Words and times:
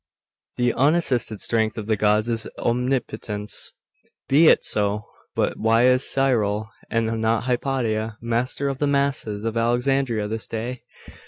'The 0.57 0.73
unassisted 0.73 1.39
strength 1.39 1.77
of 1.77 1.85
the 1.85 1.95
gods 1.95 2.27
is 2.27 2.47
omnipotence.' 2.57 3.71
'Be 4.27 4.47
it 4.47 4.63
so. 4.63 5.05
But 5.35 5.59
why 5.59 5.85
is 5.85 6.09
Cyril, 6.09 6.71
and 6.89 7.21
not 7.21 7.43
Hypatia, 7.43 8.17
master 8.19 8.67
of 8.67 8.79
the 8.79 8.87
masses 8.87 9.43
of 9.45 9.55
Alexandria 9.55 10.27
this 10.27 10.47
day? 10.47 10.81